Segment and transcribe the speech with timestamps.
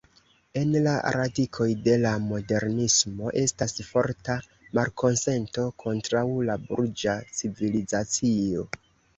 [0.59, 4.39] En la radikoj de la Modernismo estas forta
[4.79, 8.69] malkonsento kontraŭ la burĝa civilizacio.